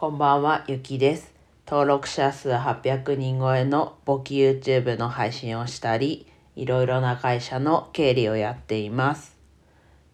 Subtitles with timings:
[0.00, 1.34] こんばんは、ゆきです。
[1.66, 9.36] 登録者数800人超えの簿記 YouTube の配信をしたり、いろいろな会社の経理をやっています。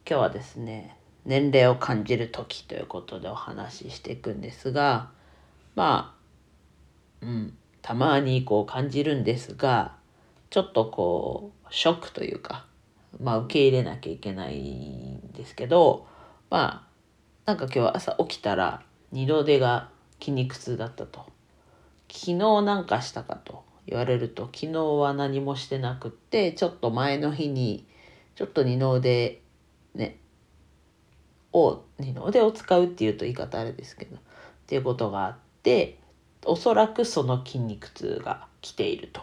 [0.08, 5.10] 今日はですね、年齢を感じる時ということでお話ししていくんですが、
[5.74, 6.16] ま
[7.20, 9.96] あ、うん、たまにこう感じるんですが、
[10.48, 12.64] ちょっとこう、ショックというか、
[13.20, 16.06] まあ受け入れなきゃいけないんですけど、
[16.48, 16.88] ま
[17.44, 18.80] あ、なんか今日朝起きたら
[19.14, 21.24] 二度手が筋肉痛だったと。
[22.10, 27.86] 昨日なんかしたかと言われると、昨日は何もしてなくって、ちょっと前の日に、
[28.34, 29.40] ちょっと二の腕
[29.94, 30.18] ね、
[31.52, 34.18] を、二の腕を使うっていうと言い方あれですけど、っ
[34.66, 36.00] ていうことがあって、
[36.44, 39.20] おそらくその筋肉痛が来ていると。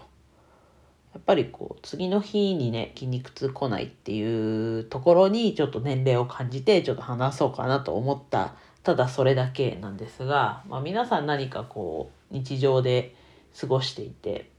[1.13, 13.15] やっぱりこう次の日にね筋肉痛来ないっていうところにちょっと年齢を感じてちょっと話そうかなと思ったただそれだけなんですが、まあ、皆さん何かこう日常で
[13.59, 14.49] 過ごしていて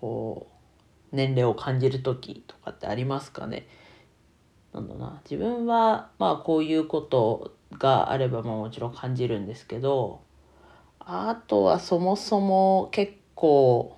[0.00, 0.46] こ
[1.12, 3.66] う年齢を感じる時とかってありますかね？
[4.74, 5.22] なんだな。
[5.24, 10.20] 自分はまあこういうことがあればまあもちろん感じるんですけど
[11.00, 13.96] あとはそもそも結構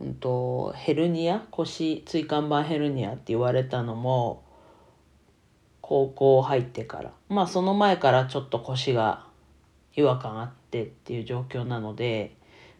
[0.00, 1.46] うんと、ヘルニア？
[1.52, 4.41] 腰椎間板ヘルニアって言われたのも
[5.82, 7.12] 高校入ってから。
[7.28, 9.26] まあその前からちょっと腰が
[9.94, 12.36] 違和感あってっていう状況なので、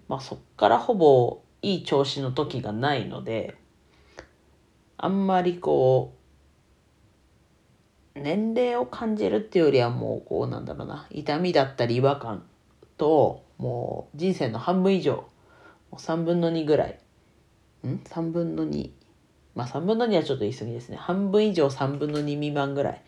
[0.08, 3.56] まあ、そっからほぼいい調子の時がないので
[4.97, 6.14] あんまりこ
[8.14, 12.45] う年齢を感じるっていうよりはもうこうなんだろうな痛みだったり違和感
[12.97, 15.25] ともう人生の半分以上
[15.92, 16.98] 3分の2ぐらい。
[17.86, 18.91] ん？3分の2
[19.55, 20.97] まあ3分の2はちょっと言い過ぎですね。
[20.97, 23.03] 半分以上3分の2未満ぐらい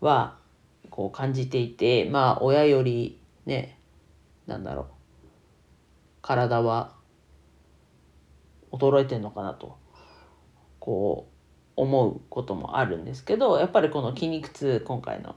[0.00, 0.36] は
[0.90, 3.78] こう感じていてまあ親よりね
[4.46, 4.86] なんだろう
[6.22, 6.94] 体は
[8.72, 9.76] 衰えてんのかなと
[10.78, 11.32] こう
[11.76, 15.36] 思うこともあるんですけどやっぱりこの筋肉痛今回の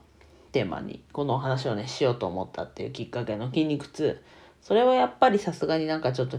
[0.52, 4.22] テーマにこのお話をねしようと思ったっていうきっかけの筋肉痛
[4.60, 6.38] それはやっぱりさすがになんかちょっと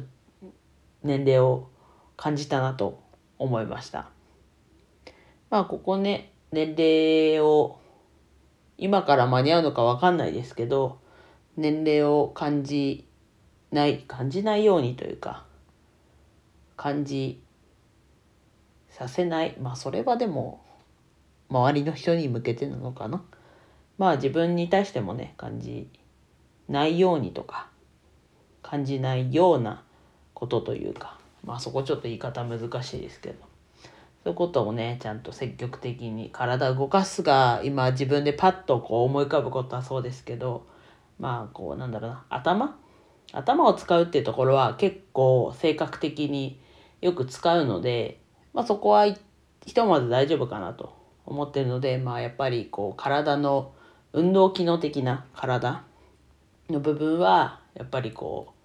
[1.04, 1.70] 年齢を
[2.16, 3.02] 感じたなと
[3.40, 4.10] 思いました。
[5.50, 7.80] まあここね年齢を
[8.78, 11.00] 今から間に合うのか分かんないですけど
[11.56, 13.08] 年齢を感じ
[13.72, 15.46] ない感じないようにというか
[16.76, 17.42] 感じ
[18.90, 20.64] させないまあそれはでも
[21.50, 23.24] 周りの人に向けてなのかな
[23.98, 25.90] まあ自分に対してもね感じ
[26.70, 27.68] ないようにとか
[28.62, 29.84] 感じないような
[30.34, 33.36] ことというかまあそこちょっと言い方難しいですけど。
[34.24, 40.66] そういうことをねちゃんと積極的に体を動かすが今自分でパッとこう思い浮かぶことはそうですけど。
[41.20, 42.26] まあこうなんだろうな。
[42.30, 42.78] 頭？
[43.34, 46.60] 頭を使うっていうところは結構性格的に
[47.02, 48.22] よく使うので、
[48.54, 53.74] まあ、そこはひとまず大丈夫かなと思ってるのでまあやっぱりこう体の
[54.14, 55.84] 運動機能的な体
[56.70, 58.57] の部分はやっぱりこう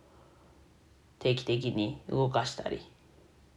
[1.22, 2.80] 定期的に動かしたり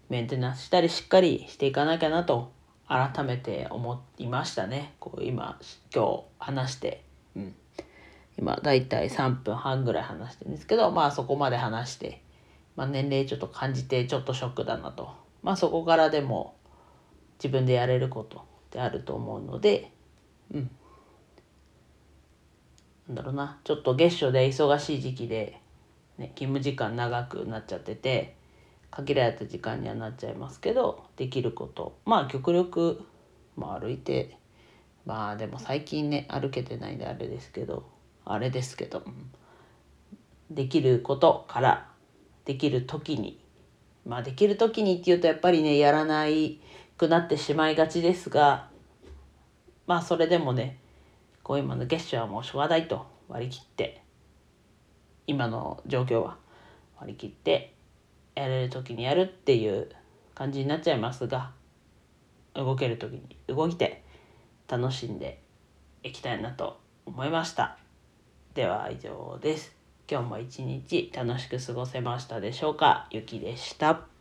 [0.07, 2.51] メンテナンスしたりしっかりしていかなきゃなと
[2.87, 4.93] 改めて思いましたね。
[4.99, 5.59] こう今
[5.91, 7.03] 今日話して、
[7.35, 7.55] うん、
[8.37, 12.21] 今だいたい3分半ぐらい話してるんですけどまあそこまで話して、
[12.75, 15.09] まあ、年齢ちょっと感じてちょっとショックだなと。
[15.41, 16.53] まあそこからでも
[17.39, 19.91] 自分でやれることってあると思うので
[20.53, 20.69] うん。
[23.07, 23.59] なんだろうな。
[23.63, 25.59] ちょっと月初で忙しい時期で
[26.17, 28.35] ね、勤務時間長くなっちゃってて
[28.89, 31.97] 限られた時間にはなっちゃいますけどできること。
[32.05, 33.05] まあ極力、
[33.57, 34.37] まあ、歩いて
[35.05, 37.85] まあでも最近ね歩けてないんであれですけど
[38.23, 39.03] あれですけど、
[40.49, 41.89] できることから
[42.45, 43.39] できる時に
[44.05, 46.59] まあできる時にっていうとやっぱりねやらない
[46.97, 48.69] くなってしまいがちですが
[49.87, 50.79] まあそれでもね
[51.43, 54.04] こう今の月謝はもうしょうがないと割り切って
[55.27, 56.37] 今の状況は
[56.99, 57.73] 割り切って
[58.35, 59.89] やれる時にやるっていう
[60.33, 61.51] 感じになっちゃいますが
[62.53, 64.03] 動ける時に動いて
[64.67, 65.41] 楽しんで
[66.03, 67.77] いきたいなと思いました。
[68.53, 69.75] では以上です。
[70.09, 73.07] 今日も一日楽しく過ごせましたでしょうか？
[73.11, 74.14] ゆきでした。